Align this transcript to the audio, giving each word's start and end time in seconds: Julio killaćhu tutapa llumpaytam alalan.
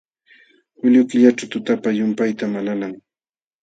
Julio 0.81 1.03
killaćhu 1.11 1.43
tutapa 1.51 1.89
llumpaytam 1.97 2.51
alalan. 2.59 2.93